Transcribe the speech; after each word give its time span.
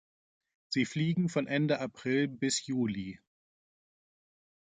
Sie 0.69 0.85
fliegen 0.85 1.29
von 1.29 1.45
Ende 1.45 1.79
April 1.79 2.27
bis 2.27 2.65
Juli. 2.65 3.19